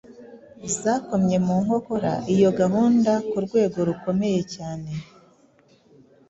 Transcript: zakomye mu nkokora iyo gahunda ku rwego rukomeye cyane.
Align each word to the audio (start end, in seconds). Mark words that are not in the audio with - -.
zakomye 0.79 1.37
mu 1.45 1.55
nkokora 1.63 2.13
iyo 2.33 2.49
gahunda 2.59 3.11
ku 3.29 3.37
rwego 3.45 3.77
rukomeye 3.89 4.41
cyane. 4.55 4.91